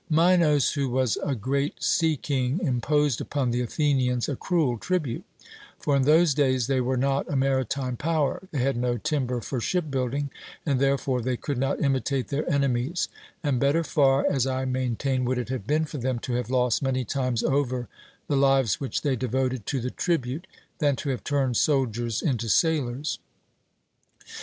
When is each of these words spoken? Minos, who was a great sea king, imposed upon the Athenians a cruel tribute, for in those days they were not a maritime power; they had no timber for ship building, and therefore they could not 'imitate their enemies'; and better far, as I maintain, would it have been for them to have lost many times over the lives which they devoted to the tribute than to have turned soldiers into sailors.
Minos, 0.09 0.73
who 0.73 0.89
was 0.89 1.15
a 1.23 1.35
great 1.35 1.83
sea 1.83 2.17
king, 2.17 2.59
imposed 2.63 3.21
upon 3.21 3.51
the 3.51 3.61
Athenians 3.61 4.27
a 4.27 4.35
cruel 4.35 4.79
tribute, 4.79 5.23
for 5.77 5.95
in 5.95 6.01
those 6.05 6.33
days 6.33 6.65
they 6.65 6.81
were 6.81 6.97
not 6.97 7.29
a 7.29 7.35
maritime 7.35 7.95
power; 7.97 8.41
they 8.49 8.57
had 8.61 8.75
no 8.77 8.97
timber 8.97 9.41
for 9.41 9.61
ship 9.61 9.91
building, 9.91 10.31
and 10.65 10.79
therefore 10.79 11.21
they 11.21 11.37
could 11.37 11.59
not 11.59 11.79
'imitate 11.79 12.29
their 12.29 12.49
enemies'; 12.51 13.09
and 13.43 13.59
better 13.59 13.83
far, 13.83 14.25
as 14.27 14.47
I 14.47 14.65
maintain, 14.65 15.23
would 15.25 15.37
it 15.37 15.49
have 15.49 15.67
been 15.67 15.85
for 15.85 15.99
them 15.99 16.17
to 16.21 16.33
have 16.33 16.49
lost 16.49 16.81
many 16.81 17.05
times 17.05 17.43
over 17.43 17.87
the 18.27 18.35
lives 18.35 18.79
which 18.79 19.03
they 19.03 19.15
devoted 19.15 19.67
to 19.67 19.79
the 19.79 19.91
tribute 19.91 20.47
than 20.79 20.95
to 20.95 21.09
have 21.09 21.23
turned 21.23 21.57
soldiers 21.57 22.23
into 22.23 22.49
sailors. 22.49 23.19